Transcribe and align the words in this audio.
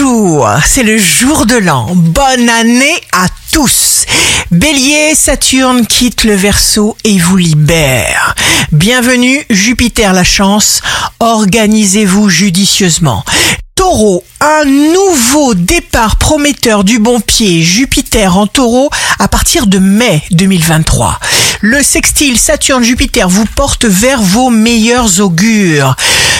Bonjour, 0.00 0.48
c'est 0.64 0.84
le 0.84 0.96
jour 0.96 1.44
de 1.44 1.56
l'an. 1.56 1.88
Bonne 1.92 2.48
année 2.48 3.00
à 3.10 3.26
tous. 3.50 4.04
Bélier, 4.52 5.16
Saturne 5.16 5.86
quitte 5.86 6.22
le 6.22 6.36
Verseau 6.36 6.96
et 7.02 7.18
vous 7.18 7.36
libère. 7.36 8.36
Bienvenue 8.70 9.44
Jupiter 9.50 10.12
la 10.12 10.22
chance. 10.22 10.82
Organisez-vous 11.18 12.28
judicieusement. 12.28 13.24
Taureau, 13.74 14.22
un 14.40 14.64
nouveau 14.66 15.54
départ 15.54 16.14
prometteur 16.16 16.84
du 16.84 17.00
bon 17.00 17.20
pied 17.20 17.62
Jupiter 17.62 18.36
en 18.36 18.46
taureau 18.46 18.90
à 19.18 19.26
partir 19.26 19.66
de 19.66 19.78
mai 19.78 20.22
2023. 20.30 21.18
Le 21.60 21.82
sextile 21.82 22.38
Saturne-Jupiter 22.38 23.28
vous 23.28 23.46
porte 23.46 23.84
vers 23.84 24.22
vos 24.22 24.50
meilleurs 24.50 25.20
augures. 25.20 25.96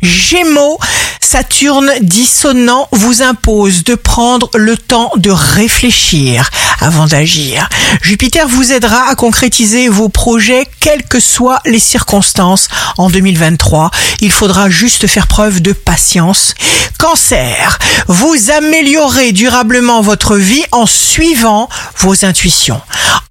Gémeaux, 0.00 0.78
Saturne 1.24 1.90
dissonant 2.00 2.88
vous 2.90 3.22
impose 3.22 3.84
de 3.84 3.94
prendre 3.94 4.50
le 4.54 4.76
temps 4.76 5.12
de 5.16 5.30
réfléchir 5.30 6.50
avant 6.80 7.06
d'agir. 7.06 7.68
Jupiter 8.02 8.48
vous 8.48 8.72
aidera 8.72 9.08
à 9.08 9.14
concrétiser 9.14 9.88
vos 9.88 10.08
projets 10.08 10.66
quelles 10.80 11.04
que 11.04 11.20
soient 11.20 11.60
les 11.64 11.78
circonstances 11.78 12.68
en 12.98 13.08
2023. 13.08 13.90
Il 14.20 14.32
faudra 14.32 14.68
juste 14.68 15.06
faire 15.06 15.28
preuve 15.28 15.62
de 15.62 15.72
patience. 15.72 16.54
Cancer, 16.98 17.78
vous 18.08 18.50
améliorez 18.50 19.32
durablement 19.32 20.02
votre 20.02 20.36
vie 20.36 20.64
en 20.72 20.86
suivant 20.86 21.68
vos 21.98 22.24
intuitions. 22.24 22.80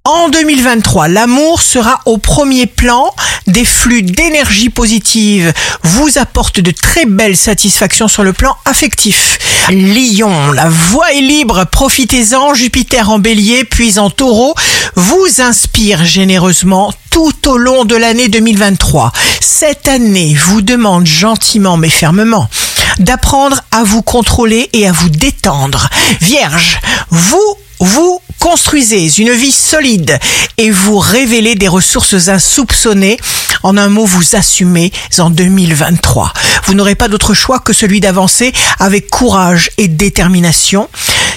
En 0.04 0.28
2023, 0.30 1.06
l'amour 1.06 1.62
sera 1.62 2.00
au 2.06 2.18
premier 2.18 2.66
plan, 2.66 3.14
des 3.46 3.64
flux 3.64 4.02
d'énergie 4.02 4.70
positive 4.70 5.52
vous 5.82 6.18
apportent 6.18 6.60
de 6.60 6.70
très 6.70 7.06
belles 7.06 7.36
satisfactions 7.36 8.08
sur 8.08 8.22
le 8.22 8.32
plan 8.32 8.56
affectif. 8.64 9.38
Lion, 9.70 10.52
la 10.52 10.68
voie 10.68 11.12
est 11.12 11.20
libre, 11.20 11.64
profitez-en, 11.70 12.54
Jupiter 12.54 13.10
en 13.10 13.18
bélier 13.18 13.64
puis 13.64 13.98
en 13.98 14.10
taureau 14.10 14.54
vous 14.94 15.40
inspire 15.40 16.04
généreusement 16.04 16.92
tout 17.10 17.48
au 17.48 17.56
long 17.56 17.84
de 17.84 17.96
l'année 17.96 18.28
2023. 18.28 19.12
Cette 19.40 19.88
année 19.88 20.34
vous 20.34 20.62
demande 20.62 21.06
gentiment 21.06 21.76
mais 21.76 21.88
fermement 21.88 22.48
d'apprendre 22.98 23.62
à 23.70 23.84
vous 23.84 24.02
contrôler 24.02 24.68
et 24.72 24.86
à 24.86 24.92
vous 24.92 25.08
détendre. 25.08 25.88
Vierge, 26.20 26.78
vous 27.10 27.56
vous 27.78 28.11
construisez 28.42 29.20
une 29.20 29.30
vie 29.30 29.52
solide 29.52 30.18
et 30.58 30.70
vous 30.72 30.98
révélez 30.98 31.54
des 31.54 31.68
ressources 31.68 32.26
insoupçonnées. 32.26 33.16
En 33.62 33.76
un 33.76 33.88
mot, 33.88 34.04
vous 34.04 34.34
assumez 34.34 34.90
en 35.18 35.30
2023. 35.30 36.32
Vous 36.64 36.74
n'aurez 36.74 36.96
pas 36.96 37.06
d'autre 37.06 37.34
choix 37.34 37.60
que 37.60 37.72
celui 37.72 38.00
d'avancer 38.00 38.52
avec 38.80 39.08
courage 39.10 39.70
et 39.78 39.86
détermination. 39.86 40.88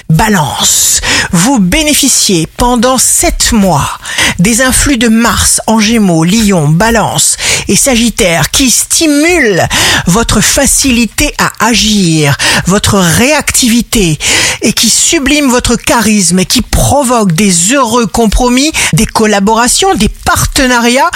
Balance, 0.09 1.01
vous 1.31 1.59
bénéficiez 1.59 2.47
pendant 2.57 2.97
sept 2.99 3.51
mois 3.51 3.89
des 4.37 4.61
influx 4.61 4.97
de 4.97 5.07
Mars 5.07 5.61
en 5.65 5.79
Gémeaux, 5.79 6.23
Lion, 6.23 6.67
Balance 6.67 7.37
et 7.67 7.75
Sagittaire 7.75 8.51
qui 8.51 8.69
stimulent 8.69 9.63
votre 10.05 10.41
facilité 10.41 11.33
à 11.39 11.65
agir, 11.65 12.37
votre 12.67 12.99
réactivité 12.99 14.19
et 14.61 14.73
qui 14.73 14.89
subliment 14.89 15.49
votre 15.49 15.75
charisme 15.75 16.39
et 16.39 16.45
qui 16.45 16.61
provoquent 16.61 17.33
des 17.33 17.73
heureux 17.73 18.05
compromis, 18.05 18.71
des 18.93 19.07
collaborations, 19.07 19.95
des 19.95 20.09
partenariats 20.09 21.09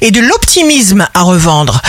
et 0.00 0.10
de 0.10 0.20
l'optimisme 0.20 1.06
à 1.12 1.22
revendre. 1.22 1.82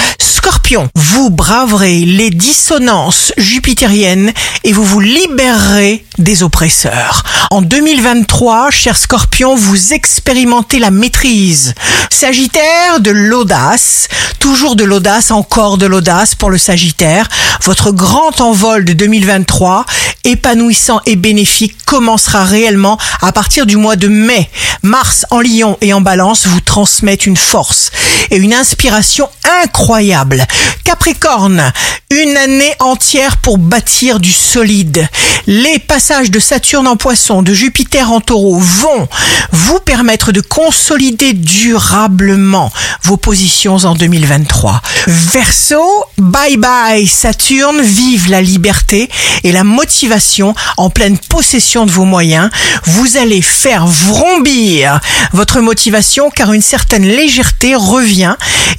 Scorpion, 0.52 0.90
vous 0.96 1.30
braverez 1.30 2.04
les 2.04 2.30
dissonances 2.30 3.32
jupitériennes 3.38 4.34
et 4.66 4.74
vous 4.74 4.84
vous 4.84 5.00
libérerez 5.00 6.06
des 6.18 6.44
oppresseurs. 6.44 7.24
En 7.52 7.62
2023, 7.62 8.70
cher 8.70 8.98
Scorpion, 8.98 9.56
vous 9.56 9.94
expérimentez 9.94 10.80
la 10.80 10.92
maîtrise. 10.92 11.74
Sagittaire, 12.10 13.00
de 13.00 13.12
l'audace, 13.12 14.10
toujours 14.40 14.76
de 14.76 14.84
l'audace, 14.84 15.32
encore 15.32 15.78
de 15.78 15.86
l'audace 15.86 16.36
pour 16.36 16.50
le 16.50 16.58
Sagittaire. 16.58 17.30
Votre 17.64 17.92
grand 17.92 18.42
envol 18.42 18.84
de 18.84 18.92
2023, 18.92 19.86
épanouissant 20.26 21.00
et 21.06 21.16
bénéfique, 21.16 21.78
commencera 21.86 22.44
réellement 22.44 22.98
à 23.22 23.32
partir 23.32 23.66
du 23.66 23.78
mois 23.78 23.96
de 23.96 24.10
mai. 24.10 24.50
Mars 24.84 25.26
en 25.30 25.40
Lion 25.40 25.78
et 25.80 25.94
en 25.94 26.02
Balance 26.02 26.48
vous 26.48 26.62
transmettent 26.62 27.26
une 27.26 27.38
force 27.38 27.92
et 28.30 28.38
une 28.38 28.54
inspiration 28.54 29.30
incroyable. 29.64 30.46
Capricorne, 30.84 31.72
une 32.12 32.36
année 32.38 32.74
entière 32.80 33.38
pour 33.38 33.58
bâtir 33.58 34.20
du 34.20 34.32
solide. 34.32 35.08
Les 35.48 35.80
passages 35.80 36.30
de 36.30 36.40
Saturne 36.40 36.88
en 36.88 36.98
poisson, 36.98 37.42
de 37.42 37.54
Jupiter 37.54 38.12
en 38.12 38.22
taureau 38.22 38.58
vont 38.60 39.08
vous 39.52 39.80
permettre 39.80 40.32
de 40.32 40.42
consolider 40.42 41.34
durablement 41.34 42.72
vos 43.04 43.18
positions 43.18 43.78
en 43.78 43.96
2023. 43.96 44.82
Verseau, 45.08 46.06
bye 46.18 46.58
bye 46.58 47.08
Saturne, 47.08 47.82
vive 47.82 48.30
la 48.30 48.42
liberté 48.42 49.10
et 49.44 49.52
la 49.52 49.64
motivation 49.64 50.54
en 50.78 50.90
pleine 50.90 51.18
possession 51.18 51.86
de 51.86 51.92
vos 51.92 52.06
moyens. 52.06 52.50
Vous 52.86 53.18
allez 53.18 53.42
faire 53.42 53.88
vrombir 53.88 55.00
votre 55.34 55.62
motivation 55.62 56.30
car 56.30 56.54
une 56.54 56.62
certaine 56.62 57.06
légèreté 57.06 57.76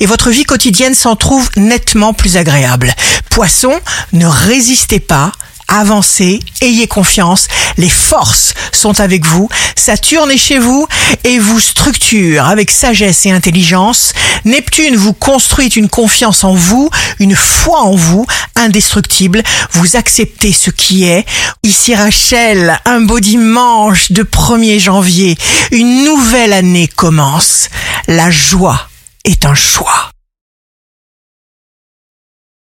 et 0.01 0.07
votre 0.07 0.31
vie 0.31 0.45
quotidienne 0.45 0.95
s'en 0.95 1.17
trouve 1.17 1.49
nettement 1.57 2.13
plus 2.13 2.37
agréable. 2.37 2.93
Poisson, 3.31 3.73
ne 4.13 4.27
résistez 4.27 5.01
pas 5.01 5.33
avancez, 5.69 6.41
ayez 6.61 6.87
confiance, 6.87 7.49
les 7.79 7.89
forces 7.89 8.53
sont 8.73 9.01
avec 9.01 9.25
vous, 9.25 9.49
Saturne 9.75 10.31
est 10.31 10.37
chez 10.37 10.59
vous 10.59 10.87
et 11.25 11.39
vous 11.39 11.61
structure 11.61 12.45
avec 12.45 12.71
sagesse 12.71 13.25
et 13.25 13.31
intelligence, 13.31 14.13
Neptune 14.45 14.97
vous 14.97 15.15
construit 15.15 15.69
une 15.69 15.89
confiance 15.89 16.45
en 16.45 16.55
vous, 16.55 16.91
une 17.21 17.35
foi 17.35 17.81
en 17.81 17.97
vous, 17.97 18.27
indestructible, 18.55 19.43
vous 19.73 19.97
acceptez 19.97 20.53
ce 20.53 20.71
qui 20.71 21.05
est. 21.05 21.25
Ici 21.63 21.95
Rachel, 21.95 22.79
un 22.85 23.01
beau 23.01 23.19
dimanche 23.19 24.13
de 24.13 24.25
1er 24.25 24.79
janvier, 24.79 25.39
une 25.71 26.05
nouvelle 26.05 26.53
année 26.53 26.89
commence, 26.89 27.71
la 28.09 28.31
joie 28.31 28.89
est 29.25 29.45
un 29.45 29.55
choix. 29.55 30.11